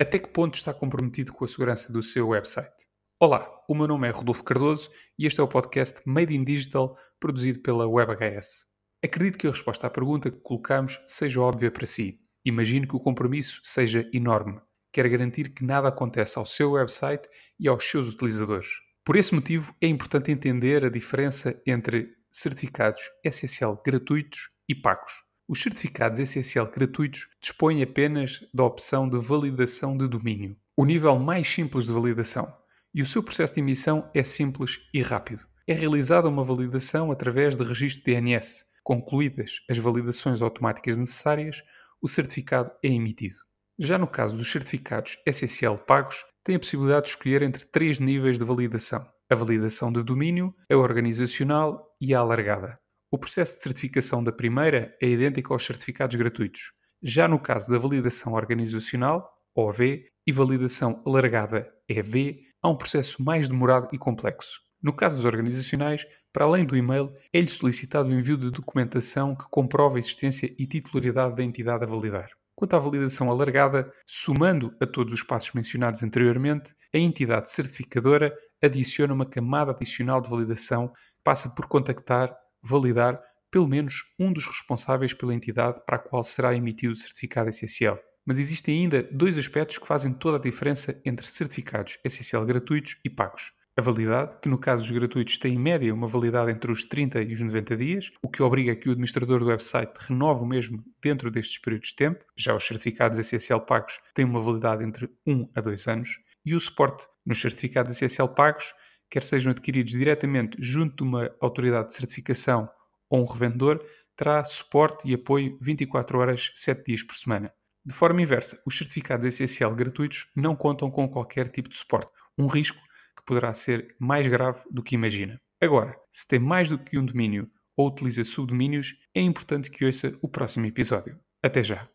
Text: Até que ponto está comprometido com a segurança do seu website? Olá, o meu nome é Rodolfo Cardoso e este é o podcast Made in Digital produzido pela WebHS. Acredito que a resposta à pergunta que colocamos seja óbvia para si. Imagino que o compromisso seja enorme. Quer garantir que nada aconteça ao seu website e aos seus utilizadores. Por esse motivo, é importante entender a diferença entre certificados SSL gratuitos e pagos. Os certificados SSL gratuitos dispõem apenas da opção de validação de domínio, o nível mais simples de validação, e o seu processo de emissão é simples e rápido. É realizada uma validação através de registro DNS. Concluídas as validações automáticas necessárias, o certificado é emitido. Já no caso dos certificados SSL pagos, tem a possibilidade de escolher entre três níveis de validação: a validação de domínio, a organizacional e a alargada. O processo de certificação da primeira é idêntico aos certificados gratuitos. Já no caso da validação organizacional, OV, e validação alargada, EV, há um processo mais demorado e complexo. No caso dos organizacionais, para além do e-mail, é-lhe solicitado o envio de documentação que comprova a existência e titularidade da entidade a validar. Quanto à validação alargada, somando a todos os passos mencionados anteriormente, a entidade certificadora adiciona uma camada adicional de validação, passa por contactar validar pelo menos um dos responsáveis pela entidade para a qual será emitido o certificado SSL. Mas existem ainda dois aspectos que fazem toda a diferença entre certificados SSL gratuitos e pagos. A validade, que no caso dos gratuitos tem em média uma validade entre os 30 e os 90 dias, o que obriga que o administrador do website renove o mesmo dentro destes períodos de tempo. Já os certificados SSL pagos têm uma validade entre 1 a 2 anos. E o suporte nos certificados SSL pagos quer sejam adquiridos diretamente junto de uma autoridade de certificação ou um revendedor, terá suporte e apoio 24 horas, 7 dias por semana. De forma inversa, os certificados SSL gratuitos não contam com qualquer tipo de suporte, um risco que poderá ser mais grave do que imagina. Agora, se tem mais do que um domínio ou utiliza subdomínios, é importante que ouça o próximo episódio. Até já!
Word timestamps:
Até 0.00 0.18
que 0.18 0.28
ponto 0.28 0.54
está 0.54 0.72
comprometido 0.72 1.32
com 1.32 1.44
a 1.44 1.48
segurança 1.48 1.92
do 1.92 2.02
seu 2.02 2.28
website? 2.28 2.88
Olá, 3.20 3.48
o 3.68 3.74
meu 3.74 3.86
nome 3.86 4.08
é 4.08 4.10
Rodolfo 4.10 4.42
Cardoso 4.42 4.90
e 5.18 5.26
este 5.26 5.40
é 5.40 5.42
o 5.42 5.48
podcast 5.48 6.00
Made 6.06 6.34
in 6.34 6.44
Digital 6.44 6.96
produzido 7.20 7.60
pela 7.60 7.86
WebHS. 7.86 8.66
Acredito 9.04 9.38
que 9.38 9.46
a 9.46 9.50
resposta 9.50 9.86
à 9.86 9.90
pergunta 9.90 10.30
que 10.30 10.40
colocamos 10.40 11.00
seja 11.06 11.40
óbvia 11.40 11.70
para 11.70 11.86
si. 11.86 12.20
Imagino 12.44 12.88
que 12.88 12.96
o 12.96 13.00
compromisso 13.00 13.60
seja 13.62 14.08
enorme. 14.12 14.60
Quer 14.92 15.08
garantir 15.08 15.50
que 15.50 15.64
nada 15.64 15.88
aconteça 15.88 16.40
ao 16.40 16.46
seu 16.46 16.72
website 16.72 17.28
e 17.60 17.68
aos 17.68 17.84
seus 17.84 18.08
utilizadores. 18.08 18.68
Por 19.04 19.16
esse 19.16 19.34
motivo, 19.34 19.74
é 19.80 19.86
importante 19.86 20.30
entender 20.30 20.84
a 20.84 20.90
diferença 20.90 21.60
entre 21.66 22.16
certificados 22.30 23.02
SSL 23.24 23.78
gratuitos 23.84 24.48
e 24.68 24.74
pagos. 24.74 25.12
Os 25.48 25.62
certificados 25.62 26.18
SSL 26.18 26.70
gratuitos 26.70 27.28
dispõem 27.40 27.82
apenas 27.82 28.40
da 28.52 28.64
opção 28.64 29.08
de 29.08 29.18
validação 29.18 29.96
de 29.96 30.06
domínio, 30.06 30.56
o 30.76 30.84
nível 30.84 31.18
mais 31.18 31.48
simples 31.48 31.86
de 31.86 31.92
validação, 31.92 32.46
e 32.94 33.00
o 33.00 33.06
seu 33.06 33.22
processo 33.22 33.54
de 33.54 33.60
emissão 33.60 34.10
é 34.14 34.22
simples 34.22 34.78
e 34.92 35.02
rápido. 35.02 35.46
É 35.66 35.72
realizada 35.72 36.28
uma 36.28 36.44
validação 36.44 37.10
através 37.10 37.56
de 37.56 37.64
registro 37.64 38.04
DNS. 38.04 38.64
Concluídas 38.82 39.60
as 39.70 39.78
validações 39.78 40.40
automáticas 40.40 40.96
necessárias, 40.96 41.62
o 42.00 42.08
certificado 42.08 42.70
é 42.82 42.88
emitido. 42.88 43.36
Já 43.78 43.96
no 43.96 44.06
caso 44.06 44.36
dos 44.36 44.50
certificados 44.50 45.16
SSL 45.26 45.78
pagos, 45.78 46.24
tem 46.42 46.56
a 46.56 46.58
possibilidade 46.58 47.04
de 47.04 47.10
escolher 47.10 47.42
entre 47.42 47.64
três 47.66 48.00
níveis 48.00 48.38
de 48.38 48.44
validação: 48.44 49.06
a 49.30 49.34
validação 49.34 49.92
de 49.92 50.02
domínio, 50.02 50.54
a 50.70 50.76
organizacional 50.76 51.94
e 52.00 52.14
a 52.14 52.18
alargada. 52.18 52.78
O 53.10 53.16
processo 53.16 53.56
de 53.56 53.62
certificação 53.62 54.22
da 54.22 54.30
primeira 54.30 54.94
é 55.00 55.08
idêntico 55.08 55.54
aos 55.54 55.64
certificados 55.64 56.14
gratuitos. 56.14 56.72
Já 57.02 57.26
no 57.26 57.40
caso 57.40 57.70
da 57.70 57.78
validação 57.78 58.34
organizacional, 58.34 59.26
OV, 59.54 60.04
e 60.26 60.32
validação 60.32 61.02
alargada, 61.06 61.72
EV, 61.88 62.42
há 62.60 62.68
um 62.68 62.76
processo 62.76 63.22
mais 63.22 63.48
demorado 63.48 63.88
e 63.94 63.98
complexo. 63.98 64.60
No 64.82 64.92
caso 64.92 65.16
dos 65.16 65.24
organizacionais, 65.24 66.04
para 66.30 66.44
além 66.44 66.66
do 66.66 66.76
e-mail, 66.76 67.10
é-lhe 67.32 67.48
solicitado 67.48 68.10
o 68.10 68.12
envio 68.12 68.36
de 68.36 68.50
documentação 68.50 69.34
que 69.34 69.48
comprova 69.50 69.96
a 69.96 69.98
existência 69.98 70.54
e 70.58 70.66
titularidade 70.66 71.34
da 71.34 71.42
entidade 71.42 71.84
a 71.84 71.86
validar. 71.86 72.28
Quanto 72.54 72.76
à 72.76 72.78
validação 72.78 73.30
alargada, 73.30 73.90
somando 74.06 74.76
a 74.82 74.86
todos 74.86 75.14
os 75.14 75.22
passos 75.22 75.54
mencionados 75.54 76.02
anteriormente, 76.02 76.74
a 76.94 76.98
entidade 76.98 77.48
certificadora 77.48 78.36
adiciona 78.62 79.14
uma 79.14 79.24
camada 79.24 79.70
adicional 79.70 80.20
de 80.20 80.28
validação, 80.28 80.92
passa 81.24 81.48
por 81.48 81.66
contactar 81.68 82.36
validar 82.68 83.20
pelo 83.50 83.66
menos 83.66 84.04
um 84.18 84.32
dos 84.32 84.46
responsáveis 84.46 85.14
pela 85.14 85.34
entidade 85.34 85.80
para 85.86 85.96
a 85.96 85.98
qual 85.98 86.22
será 86.22 86.54
emitido 86.54 86.92
o 86.92 86.96
certificado 86.96 87.48
SSL. 87.48 87.98
Mas 88.26 88.38
existem 88.38 88.82
ainda 88.82 89.02
dois 89.02 89.38
aspectos 89.38 89.78
que 89.78 89.86
fazem 89.86 90.12
toda 90.12 90.36
a 90.36 90.40
diferença 90.40 91.00
entre 91.04 91.26
certificados 91.26 91.98
SSL 92.04 92.44
gratuitos 92.44 93.00
e 93.02 93.08
pagos. 93.08 93.52
A 93.74 93.80
validade, 93.80 94.36
que 94.42 94.48
no 94.48 94.58
caso 94.58 94.82
dos 94.82 94.90
gratuitos 94.90 95.38
tem 95.38 95.54
em 95.54 95.58
média 95.58 95.94
uma 95.94 96.08
validade 96.08 96.50
entre 96.50 96.70
os 96.70 96.84
30 96.84 97.22
e 97.22 97.32
os 97.32 97.40
90 97.40 97.76
dias, 97.76 98.10
o 98.20 98.28
que 98.28 98.42
obriga 98.42 98.74
que 98.74 98.88
o 98.88 98.90
administrador 98.90 99.38
do 99.38 99.46
website 99.46 99.92
renove 99.96 100.42
o 100.42 100.46
mesmo 100.46 100.84
dentro 101.00 101.30
destes 101.30 101.58
períodos 101.58 101.90
de 101.90 101.94
tempo. 101.94 102.24
Já 102.36 102.56
os 102.56 102.66
certificados 102.66 103.18
SSL 103.18 103.60
pagos 103.60 104.00
têm 104.12 104.24
uma 104.24 104.40
validade 104.40 104.84
entre 104.84 105.08
1 105.24 105.52
a 105.54 105.60
2 105.60 105.86
anos. 105.86 106.18
E 106.44 106.56
o 106.56 106.60
suporte 106.60 107.06
nos 107.24 107.40
certificados 107.40 107.92
SSL 107.92 108.34
pagos 108.34 108.74
quer 109.10 109.22
sejam 109.22 109.50
adquiridos 109.50 109.92
diretamente 109.92 110.56
junto 110.60 110.96
de 110.96 111.02
uma 111.02 111.30
autoridade 111.40 111.88
de 111.88 111.94
certificação 111.94 112.68
ou 113.10 113.22
um 113.22 113.24
revendedor, 113.24 113.84
terá 114.16 114.44
suporte 114.44 115.08
e 115.08 115.14
apoio 115.14 115.56
24 115.60 116.18
horas, 116.18 116.50
7 116.54 116.84
dias 116.84 117.02
por 117.02 117.14
semana. 117.14 117.52
De 117.84 117.94
forma 117.94 118.20
inversa, 118.20 118.60
os 118.66 118.76
certificados 118.76 119.26
SSL 119.26 119.74
gratuitos 119.74 120.30
não 120.36 120.54
contam 120.54 120.90
com 120.90 121.08
qualquer 121.08 121.48
tipo 121.48 121.68
de 121.68 121.76
suporte, 121.76 122.10
um 122.36 122.46
risco 122.46 122.78
que 123.16 123.24
poderá 123.24 123.54
ser 123.54 123.96
mais 123.98 124.26
grave 124.26 124.60
do 124.70 124.82
que 124.82 124.94
imagina. 124.94 125.40
Agora, 125.60 125.96
se 126.12 126.26
tem 126.26 126.38
mais 126.38 126.68
do 126.68 126.78
que 126.78 126.98
um 126.98 127.04
domínio 127.04 127.50
ou 127.76 127.88
utiliza 127.88 128.24
subdomínios, 128.24 128.94
é 129.14 129.20
importante 129.20 129.70
que 129.70 129.84
ouça 129.84 130.16
o 130.20 130.28
próximo 130.28 130.66
episódio. 130.66 131.18
Até 131.42 131.62
já! 131.62 131.88